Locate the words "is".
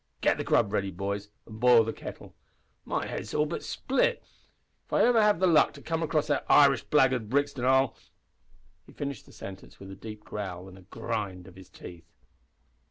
3.19-3.35